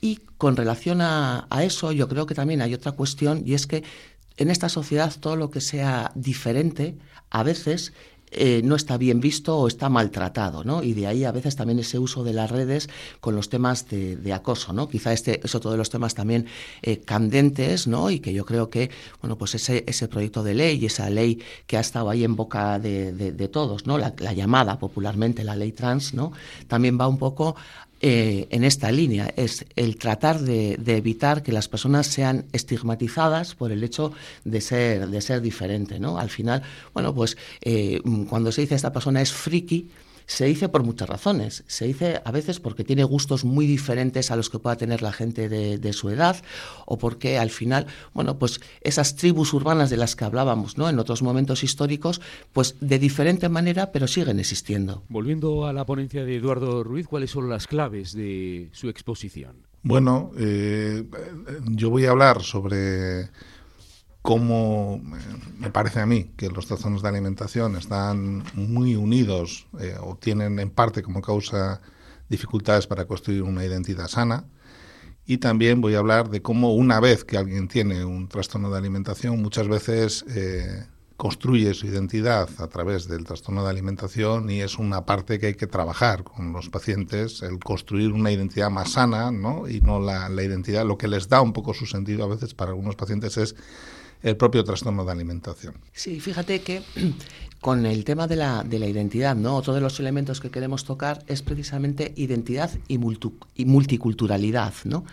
Y 0.00 0.20
con 0.38 0.56
relación 0.64 1.02
a, 1.02 1.46
eso, 1.62 1.92
yo 1.92 2.08
creo 2.08 2.24
que 2.24 2.34
también 2.34 2.62
hay 2.62 2.72
otra 2.72 2.92
cuestión 2.92 3.42
y 3.44 3.52
es 3.52 3.66
que 3.66 3.84
en 4.38 4.50
esta 4.50 4.68
sociedad 4.68 5.12
todo 5.20 5.36
lo 5.36 5.50
que 5.50 5.60
sea 5.60 6.10
diferente 6.14 6.96
a 7.30 7.42
veces 7.42 7.92
eh, 8.30 8.62
no 8.64 8.74
está 8.74 8.96
bien 8.96 9.20
visto 9.20 9.56
o 9.56 9.68
está 9.68 9.88
maltratado, 9.88 10.64
¿no? 10.64 10.82
Y 10.82 10.94
de 10.94 11.06
ahí 11.06 11.24
a 11.24 11.30
veces 11.30 11.54
también 11.54 11.78
ese 11.78 11.98
uso 11.98 12.24
de 12.24 12.32
las 12.32 12.50
redes 12.50 12.88
con 13.20 13.36
los 13.36 13.48
temas 13.48 13.86
de, 13.88 14.32
acoso, 14.32 14.72
¿no? 14.72 14.88
Quizá 14.88 15.12
este 15.12 15.40
es 15.44 15.54
otro 15.54 15.70
de 15.70 15.76
los 15.76 15.90
temas 15.90 16.14
también 16.14 16.46
eh, 16.82 16.98
candentes, 16.98 17.86
¿no? 17.86 18.10
Y 18.10 18.18
que 18.18 18.32
yo 18.32 18.44
creo 18.44 18.70
que, 18.70 18.90
bueno, 19.20 19.36
pues 19.36 19.54
ese, 19.54 19.84
ese 19.86 20.08
proyecto 20.08 20.42
de 20.42 20.54
ley, 20.54 20.84
esa 20.84 21.10
ley 21.10 21.40
que 21.66 21.76
ha 21.76 21.80
estado 21.80 22.10
ahí 22.10 22.24
en 22.24 22.34
boca 22.34 22.78
de, 22.80 23.12
de, 23.12 23.30
de 23.32 23.48
todos, 23.48 23.86
¿no? 23.86 23.98
La, 23.98 24.14
la, 24.18 24.32
llamada 24.32 24.78
popularmente 24.80 25.44
la 25.44 25.54
ley 25.54 25.70
trans, 25.70 26.14
¿no? 26.14 26.32
También 26.66 26.98
va 26.98 27.06
un 27.06 27.18
poco 27.18 27.54
eh, 28.06 28.48
en 28.50 28.64
esta 28.64 28.92
línea, 28.92 29.32
es 29.34 29.64
el 29.76 29.96
tratar 29.96 30.38
de, 30.38 30.76
de, 30.78 30.98
evitar 30.98 31.42
que 31.42 31.52
las 31.52 31.68
personas 31.68 32.06
sean 32.06 32.44
estigmatizadas 32.52 33.54
por 33.54 33.72
el 33.72 33.82
hecho 33.82 34.12
de 34.44 34.60
ser, 34.60 35.08
de 35.08 35.22
ser 35.22 35.40
diferente, 35.40 35.98
¿no? 35.98 36.18
Al 36.18 36.28
final, 36.28 36.62
bueno, 36.92 37.14
pues 37.14 37.38
eh, 37.62 38.02
cuando 38.28 38.52
se 38.52 38.60
dice 38.60 38.74
esta 38.74 38.92
persona 38.92 39.22
es 39.22 39.32
friki, 39.32 39.88
se 40.26 40.46
dice 40.46 40.68
por 40.68 40.82
muchas 40.82 41.08
razones. 41.08 41.64
Se 41.66 41.86
dice 41.86 42.20
a 42.24 42.30
veces 42.30 42.60
porque 42.60 42.84
tiene 42.84 43.04
gustos 43.04 43.44
muy 43.44 43.66
diferentes 43.66 44.30
a 44.30 44.36
los 44.36 44.50
que 44.50 44.58
pueda 44.58 44.76
tener 44.76 45.02
la 45.02 45.12
gente 45.12 45.48
de, 45.48 45.78
de, 45.78 45.92
su 45.92 46.10
edad 46.10 46.36
o 46.86 46.98
porque 46.98 47.38
al 47.38 47.50
final, 47.50 47.86
bueno, 48.12 48.38
pues 48.38 48.60
esas 48.80 49.16
tribus 49.16 49.52
urbanas 49.52 49.90
de 49.90 49.96
las 49.96 50.16
que 50.16 50.24
hablábamos, 50.24 50.78
¿no? 50.78 50.88
En 50.88 50.98
otros 50.98 51.22
momentos 51.22 51.62
históricos, 51.64 52.20
pues 52.52 52.76
de 52.80 52.98
diferente 52.98 53.48
manera, 53.48 53.92
pero 53.92 54.06
siguen 54.06 54.38
existiendo. 54.38 55.02
Volviendo 55.08 55.66
a 55.66 55.72
la 55.72 55.84
ponencia 55.84 56.24
de 56.24 56.36
Eduardo 56.36 56.84
Ruiz, 56.84 57.06
¿cuáles 57.06 57.30
son 57.30 57.48
las 57.48 57.66
claves 57.66 58.12
de 58.12 58.68
su 58.72 58.88
exposición? 58.88 59.56
Bueno, 59.82 60.30
eh, 60.38 61.04
yo 61.66 61.90
voy 61.90 62.06
a 62.06 62.10
hablar 62.10 62.42
sobre 62.42 63.28
cómo 64.24 65.02
me 65.58 65.68
parece 65.70 66.00
a 66.00 66.06
mí 66.06 66.30
que 66.34 66.48
los 66.48 66.66
trastornos 66.66 67.02
de 67.02 67.08
alimentación 67.10 67.76
están 67.76 68.42
muy 68.54 68.96
unidos 68.96 69.66
eh, 69.78 69.96
o 70.00 70.16
tienen 70.16 70.58
en 70.60 70.70
parte 70.70 71.02
como 71.02 71.20
causa 71.20 71.82
dificultades 72.30 72.86
para 72.86 73.04
construir 73.04 73.42
una 73.42 73.66
identidad 73.66 74.08
sana. 74.08 74.46
Y 75.26 75.36
también 75.38 75.82
voy 75.82 75.94
a 75.94 75.98
hablar 75.98 76.30
de 76.30 76.40
cómo 76.40 76.72
una 76.72 77.00
vez 77.00 77.22
que 77.22 77.36
alguien 77.36 77.68
tiene 77.68 78.06
un 78.06 78.26
trastorno 78.26 78.70
de 78.70 78.78
alimentación, 78.78 79.42
muchas 79.42 79.68
veces 79.68 80.24
eh, 80.30 80.86
construye 81.18 81.74
su 81.74 81.86
identidad 81.86 82.48
a 82.56 82.68
través 82.68 83.06
del 83.06 83.24
trastorno 83.24 83.62
de 83.62 83.68
alimentación 83.68 84.48
y 84.48 84.62
es 84.62 84.78
una 84.78 85.04
parte 85.04 85.38
que 85.38 85.48
hay 85.48 85.54
que 85.54 85.66
trabajar 85.66 86.24
con 86.24 86.50
los 86.54 86.70
pacientes, 86.70 87.42
el 87.42 87.58
construir 87.58 88.10
una 88.10 88.32
identidad 88.32 88.70
más 88.70 88.92
sana, 88.92 89.30
¿no? 89.30 89.68
Y 89.68 89.82
no 89.82 90.00
la 90.00 90.30
identidad, 90.42 90.86
lo 90.86 90.96
que 90.96 91.08
les 91.08 91.28
da 91.28 91.42
un 91.42 91.52
poco 91.52 91.74
su 91.74 91.84
sentido 91.84 92.24
a 92.24 92.28
veces 92.28 92.54
para 92.54 92.70
algunos 92.70 92.96
pacientes 92.96 93.36
es 93.36 93.54
el 94.24 94.36
propio 94.38 94.64
trastorno 94.64 95.04
de 95.04 95.12
alimentación. 95.12 95.74
Sí, 95.92 96.18
fíjate 96.18 96.62
que 96.62 96.82
con 97.60 97.86
el 97.86 98.04
tema 98.04 98.26
de 98.26 98.36
la, 98.36 98.64
de 98.64 98.78
la 98.78 98.86
identidad, 98.86 99.36
¿no? 99.36 99.54
Otro 99.56 99.74
de 99.74 99.80
los 99.80 100.00
elementos 100.00 100.40
que 100.40 100.50
queremos 100.50 100.84
tocar 100.84 101.22
es 101.26 101.42
precisamente 101.42 102.12
identidad 102.16 102.70
y, 102.88 102.98
multiculturalidad, 102.98 104.72
¿no? 104.84 105.04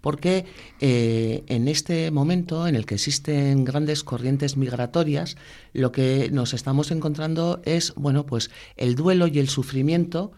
Porque 0.00 0.46
eh, 0.80 1.42
en 1.48 1.68
este 1.68 2.10
momento 2.10 2.66
en 2.66 2.76
el 2.76 2.86
que 2.86 2.94
existen 2.94 3.64
grandes 3.64 4.04
corrientes 4.04 4.56
migratorias, 4.56 5.36
lo 5.72 5.92
que 5.92 6.30
nos 6.32 6.54
estamos 6.54 6.92
encontrando 6.92 7.60
es, 7.64 7.92
bueno, 7.96 8.24
pues 8.24 8.50
el 8.76 8.94
duelo 8.94 9.26
y 9.26 9.40
el 9.40 9.48
sufrimiento 9.48 10.32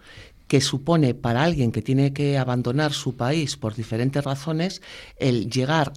que 0.48 0.60
supone 0.62 1.14
para 1.14 1.44
alguien 1.44 1.70
que 1.70 1.80
tiene 1.80 2.12
que 2.12 2.38
abandonar 2.38 2.92
su 2.92 3.14
país 3.14 3.56
por 3.56 3.74
diferentes 3.74 4.24
razones 4.24 4.82
el 5.18 5.48
llegar 5.48 5.92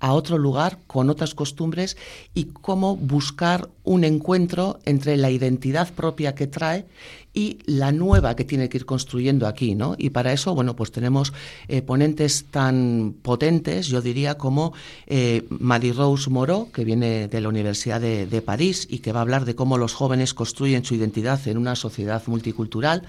a 0.00 0.14
otro 0.14 0.38
lugar 0.38 0.78
con 0.86 1.10
otras 1.10 1.34
costumbres 1.34 1.96
y 2.34 2.46
cómo 2.46 2.96
buscar 2.96 3.68
un 3.84 4.04
encuentro 4.04 4.80
entre 4.84 5.16
la 5.16 5.30
identidad 5.30 5.92
propia 5.92 6.34
que 6.34 6.46
trae 6.46 6.86
y 7.32 7.58
la 7.66 7.92
nueva 7.92 8.34
que 8.34 8.44
tiene 8.44 8.68
que 8.68 8.78
ir 8.78 8.86
construyendo 8.86 9.46
aquí, 9.46 9.76
¿no? 9.76 9.94
Y 9.96 10.10
para 10.10 10.32
eso, 10.32 10.54
bueno, 10.54 10.74
pues 10.74 10.90
tenemos 10.90 11.32
eh, 11.68 11.80
ponentes 11.80 12.46
tan 12.50 13.14
potentes, 13.22 13.86
yo 13.86 14.00
diría, 14.00 14.36
como 14.36 14.72
eh, 15.06 15.46
Marie-Rose 15.50 16.28
Moreau, 16.28 16.72
que 16.72 16.84
viene 16.84 17.28
de 17.28 17.40
la 17.40 17.48
Universidad 17.48 18.00
de 18.00 18.42
París 18.42 18.88
y 18.90 18.98
que 18.98 19.12
va 19.12 19.20
a 19.20 19.22
hablar 19.22 19.44
de 19.44 19.54
cómo 19.54 19.78
los 19.78 19.94
jóvenes 19.94 20.34
construyen 20.34 20.84
su 20.84 20.94
identidad 20.94 21.46
en 21.46 21.56
una 21.56 21.76
sociedad 21.76 22.22
multicultural, 22.26 23.04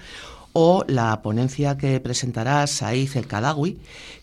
o 0.52 0.84
la 0.86 1.22
ponencia 1.22 1.76
que 1.76 2.00
presentará 2.00 2.66
Said 2.66 3.16
El 3.16 3.26
Kadawi, 3.26 3.78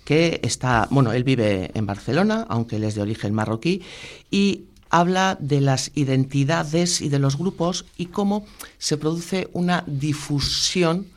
que 0.06 0.40
está, 0.44 0.88
bueno, 0.92 1.12
él 1.12 1.24
vive 1.24 1.72
en 1.74 1.86
Barcelona, 1.86 2.46
aunque 2.50 2.78
él 2.78 2.84
es 2.84 2.96
de 2.96 3.02
origen 3.02 3.34
marroquí, 3.34 3.82
y 4.30 4.64
habla 4.90 5.38
de 5.40 5.62
las 5.62 5.92
identidades 5.96 7.02
y 7.02 7.10
de 7.10 7.20
los 7.20 7.38
grupos 7.38 7.86
y 7.98 8.08
cómo 8.08 8.46
se 8.78 8.98
produce 8.98 9.50
una 9.54 9.84
difusión 9.86 11.08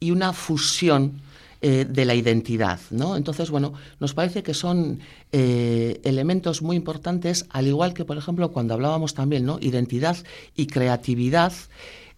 y 0.00 0.10
una 0.10 0.32
fusión 0.32 1.22
eh, 1.64 1.86
de 1.88 2.04
la 2.04 2.14
identidad. 2.14 2.80
¿no? 2.90 3.16
Entonces, 3.16 3.48
bueno, 3.50 3.72
nos 4.00 4.14
parece 4.14 4.42
que 4.42 4.52
son 4.52 4.98
eh, 5.30 6.00
elementos 6.02 6.60
muy 6.60 6.76
importantes, 6.76 7.46
al 7.50 7.68
igual 7.68 7.94
que, 7.94 8.04
por 8.04 8.18
ejemplo, 8.18 8.50
cuando 8.50 8.74
hablábamos 8.74 9.14
también, 9.14 9.46
¿no? 9.46 9.58
Identidad 9.60 10.16
y 10.56 10.66
creatividad 10.66 11.52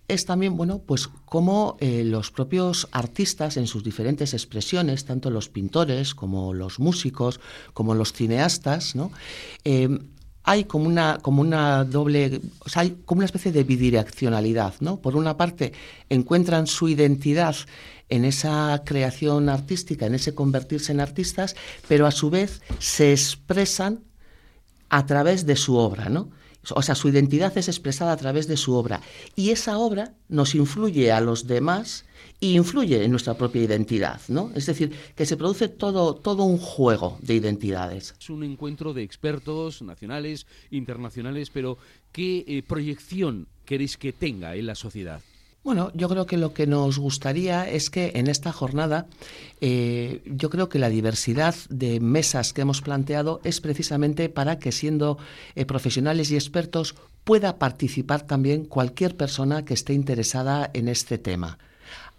es 0.09 0.27
también, 0.27 0.57
bueno, 0.57 0.83
pues 0.85 1.09
como 1.25 1.77
eh, 1.81 2.05
los 2.05 2.31
propios 2.31 2.89
artistas 2.93 3.57
en 3.57 3.67
sus 3.67 3.83
diferentes 3.83 4.35
expresiones, 4.35 5.05
tanto 5.05 5.31
los 5.31 5.49
pintores 5.49 6.15
como 6.15 6.53
los 6.53 6.79
músicos, 6.79 7.41
como 7.73 7.95
los 7.95 8.13
cineastas, 8.13 8.95
¿no? 8.95 9.11
Eh, 9.65 9.99
hay 10.47 10.65
como 10.65 10.85
una, 10.85 11.19
como 11.23 11.41
una 11.41 11.85
doble, 11.85 12.41
o 12.59 12.69
sea, 12.69 12.83
hay 12.83 12.99
como 13.07 13.21
una 13.21 13.27
especie 13.27 13.51
de 13.51 13.65
bidireccionalidad, 13.65 14.75
¿no? 14.81 14.99
Por 15.01 15.17
una 15.17 15.39
parte, 15.39 15.73
encuentran 16.11 16.67
su 16.67 16.89
identidad 16.89 17.57
en 18.11 18.27
esa 18.27 18.83
creación 18.85 19.49
artística, 19.49 20.05
en 20.05 20.15
ese 20.15 20.35
convertirse 20.35 20.93
en 20.93 21.01
artistas, 21.01 21.57
pero 21.89 22.07
a 22.07 22.11
su 22.11 22.29
vez 22.29 22.61
se 22.79 23.13
expresan 23.13 24.01
a 24.91 25.07
través 25.07 25.47
de 25.47 25.57
su 25.57 25.77
obra, 25.77 26.11
¿no? 26.11 26.29
O 26.75 26.83
sea, 26.83 26.95
su 26.95 27.09
identidad 27.09 27.57
es 27.57 27.69
expresada 27.69 28.13
a 28.13 28.17
través 28.17 28.47
de 28.47 28.57
su 28.57 28.75
obra. 28.75 29.01
Y 29.37 29.51
esa 29.51 29.79
obra 29.79 30.15
nos 30.29 30.55
influye 30.55 31.13
a 31.13 31.21
los 31.21 31.47
demás 31.47 32.05
e 32.41 32.49
influye 32.49 33.05
en 33.05 33.11
nuestra 33.11 33.35
propia 33.35 33.63
identidad, 33.63 34.21
¿no? 34.29 34.51
Es 34.55 34.67
decir, 34.67 34.93
que 35.15 35.27
se 35.27 35.37
produce 35.37 35.69
todo, 35.69 36.15
todo 36.15 36.45
un 36.45 36.59
juego 36.59 37.19
de 37.23 37.35
identidades. 37.35 38.15
Es 38.21 38.31
un 38.31 38.45
encuentro 38.45 38.93
de 38.93 39.03
expertos 39.03 39.83
nacionales, 39.83 40.47
internacionales, 40.71 41.51
pero 41.51 41.79
¿qué 42.13 42.45
eh, 42.47 42.63
proyección 42.67 43.47
queréis 43.65 43.97
que 43.97 44.13
tenga 44.13 44.57
en 44.57 44.67
la 44.67 44.75
sociedad? 44.75 45.21
Bueno, 45.65 45.91
yo 45.95 46.11
creo 46.11 46.27
que 46.27 46.37
lo 46.37 46.53
que 46.53 46.67
nos 46.67 46.99
gustaría 46.99 47.67
es 47.67 47.89
que 47.89 48.13
en 48.17 48.27
esta 48.27 48.53
jornada, 48.53 49.07
eh, 49.63 50.21
yo 50.27 50.51
creo 50.51 50.69
que 50.69 50.79
la 50.79 50.91
diversidad 50.91 51.55
de 51.71 52.01
mesas 52.01 52.53
que 52.53 52.61
hemos 52.61 52.83
planteado 52.83 53.41
es 53.45 53.63
precisamente 53.63 54.29
para 54.29 54.59
que 54.59 54.73
siendo 54.73 55.17
eh, 55.55 55.65
profesionales 55.65 56.31
y 56.31 56.35
expertos 56.35 56.95
pueda 57.25 57.59
participar 57.59 58.27
también 58.27 58.67
cualquier 58.67 59.17
persona 59.17 59.65
que 59.65 59.73
esté 59.73 59.95
interesada 59.95 60.71
en 60.75 60.87
este 60.87 61.17
tema. 61.17 61.57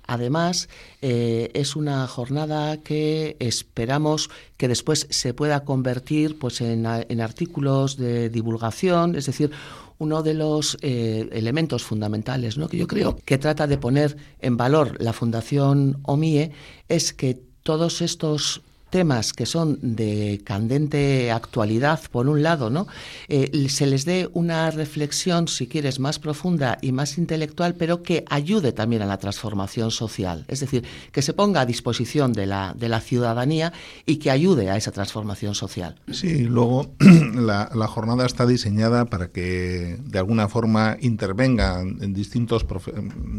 Además, 0.07 0.67
eh, 1.03 1.51
es 1.53 1.75
una 1.75 2.07
jornada 2.07 2.77
que 2.77 3.37
esperamos 3.39 4.29
que 4.57 4.67
después 4.67 5.07
se 5.11 5.33
pueda 5.35 5.63
convertir 5.63 6.37
pues, 6.39 6.61
en, 6.61 6.85
en 6.85 7.21
artículos 7.21 7.97
de 7.97 8.29
divulgación, 8.29 9.15
es 9.15 9.27
decir, 9.27 9.51
uno 9.97 10.23
de 10.23 10.33
los 10.33 10.77
eh, 10.81 11.29
elementos 11.31 11.83
fundamentales 11.83 12.57
¿no? 12.57 12.67
que 12.67 12.77
yo 12.77 12.87
creo 12.87 13.15
que 13.23 13.37
trata 13.37 13.67
de 13.67 13.77
poner 13.77 14.17
en 14.39 14.57
valor 14.57 15.01
la 15.01 15.13
Fundación 15.13 15.99
OMIE 16.03 16.51
es 16.87 17.13
que 17.13 17.39
todos 17.63 18.01
estos 18.01 18.61
temas 18.95 19.33
que 19.33 19.45
son 19.45 19.77
de 19.81 20.39
candente 20.45 21.29
actualidad, 21.29 21.99
por 22.13 22.29
un 22.29 22.43
lado, 22.43 22.69
¿no? 22.69 22.87
Eh, 23.27 23.67
se 23.67 23.87
les 23.87 24.05
dé 24.05 24.29
una 24.31 24.71
reflexión, 24.71 25.49
si 25.49 25.67
quieres, 25.67 25.99
más 25.99 26.17
profunda 26.17 26.77
y 26.81 26.93
más 26.93 27.17
intelectual, 27.17 27.75
pero 27.75 28.03
que 28.03 28.23
ayude 28.29 28.71
también 28.71 29.01
a 29.01 29.05
la 29.05 29.17
transformación 29.17 29.91
social. 29.91 30.45
Es 30.47 30.61
decir, 30.61 30.85
que 31.11 31.21
se 31.21 31.33
ponga 31.33 31.59
a 31.59 31.65
disposición 31.65 32.31
de 32.31 32.45
la, 32.45 32.73
de 32.73 32.87
la 32.87 33.01
ciudadanía 33.01 33.73
y 34.05 34.15
que 34.15 34.31
ayude 34.31 34.69
a 34.69 34.77
esa 34.77 34.93
transformación 34.93 35.55
social. 35.55 35.99
Sí, 36.09 36.43
luego 36.43 36.95
la, 37.35 37.69
la 37.75 37.87
jornada 37.87 38.25
está 38.25 38.45
diseñada 38.45 39.03
para 39.03 39.27
que 39.27 39.97
de 40.05 40.19
alguna 40.19 40.47
forma 40.47 40.95
intervengan 41.01 41.97
en 42.01 42.13
distintos 42.13 42.65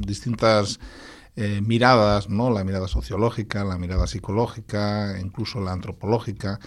distintas 0.06 0.80
eh, 1.36 1.60
miradas, 1.60 2.30
¿no? 2.30 2.50
La 2.50 2.64
mirada 2.64 2.88
sociológica, 2.88 3.62
la 3.64 3.76
mirada 3.76 4.06
psicológica, 4.06 5.18
incluso 5.20 5.60
la 5.60 5.72
antropológica, 5.72 6.58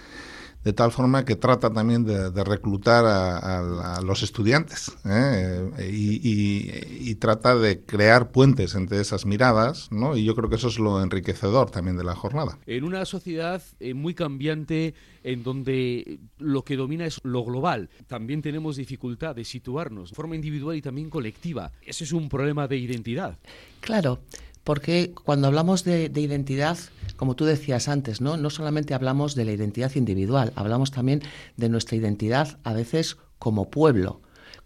de 0.64 0.74
tal 0.74 0.92
forma 0.92 1.26
que 1.26 1.36
trata 1.36 1.72
también 1.72 2.04
de, 2.04 2.44
reclutar 2.44 3.06
a, 3.06 4.02
los 4.04 4.24
estudiantes 4.24 4.92
¿eh? 5.06 5.90
y, 5.92 7.16
trata 7.16 7.56
de 7.56 7.82
crear 7.82 8.32
puentes 8.32 8.76
entre 8.76 9.02
esas 9.02 9.26
miradas, 9.26 9.92
¿no? 9.92 10.16
Y 10.16 10.24
yo 10.24 10.36
creo 10.36 10.50
que 10.50 10.56
eso 10.56 10.68
es 10.68 10.80
lo 10.80 11.02
enriquecedor 11.02 11.70
también 11.70 11.98
de 11.98 12.04
la 12.04 12.16
jornada. 12.16 12.58
En 12.66 12.84
una 12.84 13.06
sociedad 13.06 13.62
eh, 13.80 13.94
muy 13.94 14.14
cambiante, 14.14 14.94
en 15.24 15.44
donde 15.44 16.20
lo 16.38 16.64
que 16.64 16.78
domina 16.78 17.06
es 17.06 17.20
lo 17.24 17.44
global, 17.44 17.90
también 18.08 18.42
tenemos 18.42 18.78
dificultad 18.78 19.36
de 19.36 19.44
situarnos 19.44 20.12
de 20.12 20.16
forma 20.16 20.36
individual 20.36 20.78
y 20.78 20.82
también 20.82 21.10
colectiva. 21.10 21.72
Ese 21.86 22.04
es 22.04 22.14
un 22.14 22.30
problema 22.30 22.68
de 22.68 22.78
identidad. 22.78 23.38
Claro 23.82 24.20
porque 24.64 25.14
cuando 25.24 25.48
hablamos 25.48 25.84
de, 25.84 26.12
identidad, 26.16 26.78
como 27.16 27.36
tú 27.36 27.46
decías 27.46 27.88
antes, 27.88 28.22
¿no? 28.22 28.38
no 28.38 28.50
solamente 28.50 28.94
hablamos 28.94 29.36
de 29.36 29.46
la 29.46 29.52
identidad 29.52 29.96
individual, 29.96 30.54
hablamos 30.56 30.92
también 30.92 31.22
de 31.58 31.70
nuestra 31.70 31.98
identidad 31.98 32.60
a 32.64 32.74
veces 32.74 33.18
como 33.40 33.70
pueblo 33.70 34.22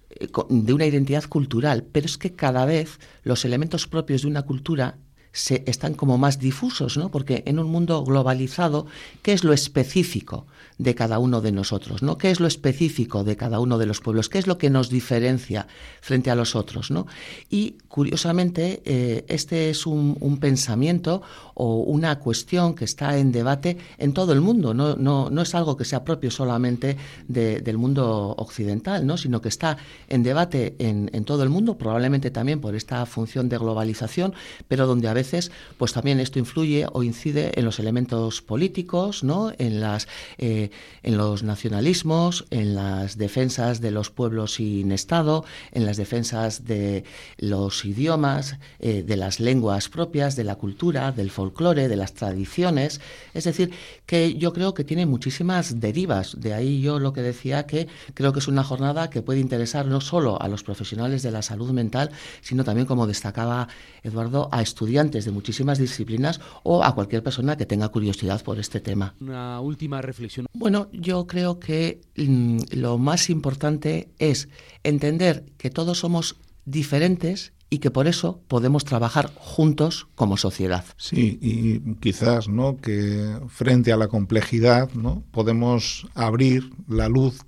eh, 0.10 0.28
de 0.50 0.74
una 0.74 0.86
identidad 0.86 1.24
cultural, 1.26 1.86
pero 1.92 2.06
es 2.06 2.18
que 2.18 2.34
cada 2.34 2.66
vez 2.66 3.00
los 3.24 3.46
elementos 3.46 3.88
propios 3.88 4.24
de 4.24 4.28
una 4.28 4.44
cultura 4.44 4.98
se, 5.34 5.64
están 5.68 5.96
como 5.96 6.18
más 6.18 6.40
difusos, 6.40 6.98
¿no? 6.98 7.10
Porque 7.12 7.44
en 7.46 7.60
un 7.60 7.68
mundo 7.68 8.04
globalizado, 8.06 8.86
¿qué 9.22 9.34
es 9.34 9.44
lo 9.44 9.52
específico? 9.52 10.46
de 10.78 10.96
cada 10.96 11.20
uno 11.20 11.42
de 11.42 11.52
nosotros, 11.52 12.02
¿no? 12.02 12.18
¿Qué 12.18 12.32
es 12.32 12.40
lo 12.40 12.48
específico 12.48 13.24
de 13.24 13.38
cada 13.38 13.60
uno 13.60 13.78
de 13.78 13.86
los 13.86 14.02
pueblos? 14.02 14.30
¿Qué 14.30 14.40
es 14.40 14.48
lo 14.48 14.58
que 14.58 14.70
nos 14.70 14.90
diferencia 14.90 15.68
frente 16.02 16.32
a 16.32 16.36
los 16.36 16.56
otros, 16.56 16.92
¿no? 16.92 17.06
Y 17.50 17.78
curiosamente, 17.88 18.82
eh, 18.86 19.26
este 19.28 19.70
es 19.70 19.86
un, 19.86 20.14
pensamiento 20.40 21.22
o 21.54 21.84
una 21.84 22.18
cuestión 22.20 22.74
que 22.74 22.86
está 22.86 23.18
en 23.18 23.32
debate 23.32 23.78
en 23.98 24.14
todo 24.14 24.34
el 24.34 24.42
mundo, 24.42 24.74
no, 24.74 24.96
no, 24.96 25.30
no 25.30 25.42
es 25.42 25.54
algo 25.54 25.78
que 25.78 25.86
sea 25.86 26.04
propio 26.04 26.32
solamente 26.32 26.98
del 27.28 27.78
mundo 27.78 28.36
occidental, 28.38 29.06
¿no? 29.06 29.16
Sino 29.16 29.42
que 29.42 29.50
está 29.50 29.78
en 30.10 30.24
debate 30.24 30.76
en, 30.80 31.10
en 31.14 31.24
todo 31.24 31.44
el 31.44 31.50
mundo, 31.50 31.78
probablemente 31.78 32.32
también 32.32 32.60
por 32.60 32.76
esta 32.76 33.06
función 33.06 33.48
de 33.48 33.58
globalización, 33.58 34.34
pero 34.68 34.88
donde 34.88 35.08
a 35.08 35.14
veces 35.14 35.23
veces, 35.24 35.52
pues 35.78 35.94
también 35.94 36.20
esto 36.20 36.40
influye 36.40 36.86
o 36.92 37.04
incide 37.04 37.52
en 37.56 37.66
los 37.66 37.80
elementos 37.80 38.42
políticos, 38.42 39.24
¿no? 39.24 39.52
En 39.58 39.80
las, 39.80 40.08
eh, 40.38 40.70
en 41.02 41.18
los 41.18 41.44
nacionalismos, 41.44 42.46
en 42.50 42.76
las 42.76 43.18
defensas 43.18 43.80
de 43.80 43.92
los 43.92 44.10
pueblos 44.10 44.56
sin 44.56 44.92
Estado, 44.92 45.46
en 45.72 45.86
las 45.86 45.98
defensas 45.98 46.66
de 46.66 47.06
los 47.38 47.86
idiomas, 47.86 48.58
eh, 48.80 49.04
de 49.04 49.16
las 49.16 49.40
lenguas 49.40 49.88
propias, 49.88 50.36
de 50.36 50.44
la 50.44 50.56
cultura, 50.56 51.12
del 51.12 51.32
folclore, 51.32 51.88
de 51.88 51.96
las 51.96 52.14
tradiciones. 52.14 53.00
Es 53.34 53.46
decir, 53.46 53.72
que 54.06 54.36
yo 54.36 54.52
creo 54.52 54.74
que 54.74 54.84
tiene 54.84 55.06
muchísimas 55.06 55.80
derivas. 55.80 56.36
De 56.40 56.54
ahí 56.54 56.82
yo 56.82 57.00
lo 57.00 57.14
que 57.14 57.22
decía 57.22 57.66
que 57.66 57.88
creo 58.14 58.34
que 58.34 58.40
es 58.40 58.48
una 58.48 58.64
jornada 58.64 59.10
que 59.10 59.22
puede 59.22 59.40
interesar 59.40 59.86
no 59.86 60.02
solo 60.02 60.42
a 60.42 60.48
los 60.50 60.64
profesionales 60.64 61.24
de 61.24 61.32
la 61.32 61.42
salud 61.42 61.72
mental, 61.72 62.12
sino 62.42 62.64
también, 62.64 62.88
como 62.88 63.08
destacaba 63.08 63.70
Eduardo, 64.04 64.50
a 64.52 64.62
estudiantes 64.62 65.13
de 65.22 65.32
muchísimas 65.32 65.78
disciplinas 65.78 66.42
o 66.64 66.84
a 66.84 66.94
cualquier 66.96 67.24
persona 67.24 67.56
que 67.58 67.66
tenga 67.66 67.90
curiosidad 67.90 68.44
por 68.44 68.60
este 68.60 68.80
tema. 68.80 69.16
Una 69.20 69.60
última 69.62 70.02
reflexión. 70.02 70.48
Bueno, 70.54 70.88
yo 70.92 71.28
creo 71.28 71.60
que 71.60 72.02
mm, 72.18 72.58
lo 72.72 72.98
más 72.98 73.30
importante 73.30 74.10
es 74.18 74.50
entender 74.84 75.46
que 75.58 75.70
todos 75.70 76.00
somos 76.00 76.38
diferentes 76.66 77.54
y 77.74 77.80
que 77.80 77.90
por 77.90 78.06
eso 78.06 78.40
podemos 78.48 78.86
trabajar 78.86 79.32
juntos 79.34 80.08
como 80.14 80.38
sociedad. 80.38 80.86
Sí, 80.96 81.40
y 81.42 81.96
quizás, 81.96 82.48
¿no? 82.48 82.78
Que 82.78 83.40
frente 83.48 83.92
a 83.92 83.98
la 83.98 84.08
complejidad, 84.08 84.92
¿no? 84.94 85.24
Podemos 85.32 86.08
abrir 86.14 86.70
la 86.88 87.10
luz 87.10 87.40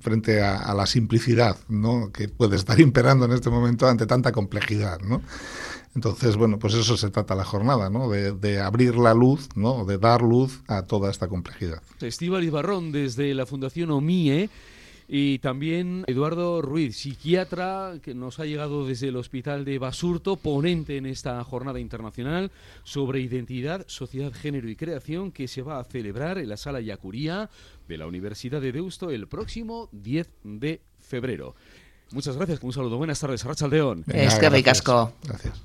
frente 0.00 0.42
a, 0.42 0.56
a, 0.56 0.72
la 0.72 0.86
simplicidad, 0.86 1.58
¿no? 1.68 2.10
Que 2.10 2.28
puede 2.30 2.56
estar 2.56 2.80
imperando 2.80 3.26
en 3.26 3.32
este 3.32 3.50
momento 3.50 3.86
ante 3.86 4.06
tanta 4.06 4.32
complejidad, 4.32 5.00
¿no? 5.00 5.20
Entonces, 5.94 6.36
bueno, 6.36 6.58
pues 6.58 6.74
eso 6.74 6.96
se 6.96 7.10
trata 7.10 7.34
la 7.34 7.44
jornada, 7.44 7.88
¿no? 7.90 8.08
De, 8.10 8.32
de, 8.32 8.60
abrir 8.60 8.96
la 8.96 9.14
luz, 9.14 9.48
¿no? 9.54 9.84
De 9.84 9.98
dar 9.98 10.22
luz 10.22 10.62
a 10.66 10.82
toda 10.82 11.10
esta 11.10 11.28
complejidad. 11.28 11.82
Estíbal 12.00 12.50
Barrón, 12.50 12.90
desde 12.92 13.32
la 13.34 13.46
Fundación 13.46 13.90
OMIE, 13.90 14.50
y 15.08 15.38
también 15.40 16.04
Eduardo 16.06 16.62
Ruiz, 16.62 16.96
psiquiatra 16.96 17.98
que 18.02 18.14
nos 18.14 18.40
ha 18.40 18.46
llegado 18.46 18.86
desde 18.86 19.08
el 19.08 19.16
Hospital 19.16 19.64
de 19.64 19.78
Basurto, 19.78 20.36
ponente 20.36 20.96
en 20.96 21.06
esta 21.06 21.42
jornada 21.44 21.78
internacional 21.78 22.50
sobre 22.84 23.20
identidad, 23.20 23.84
sociedad, 23.86 24.32
género 24.32 24.68
y 24.68 24.76
creación 24.76 25.30
que 25.30 25.46
se 25.46 25.62
va 25.62 25.78
a 25.78 25.84
celebrar 25.84 26.38
en 26.38 26.48
la 26.48 26.56
sala 26.56 26.80
Yacuría 26.80 27.50
de 27.86 27.98
la 27.98 28.06
Universidad 28.06 28.60
de 28.60 28.72
Deusto 28.72 29.10
el 29.10 29.28
próximo 29.28 29.88
10 29.92 30.28
de 30.44 30.80
febrero. 31.00 31.54
Muchas 32.12 32.36
gracias, 32.36 32.62
un 32.62 32.72
saludo, 32.72 32.96
buenas 32.96 33.20
tardes, 33.20 33.44
Rachaldeón. 33.44 34.04
Es 34.08 34.36
que 34.36 34.48
ricasco. 34.48 35.12
Gracias. 35.24 35.64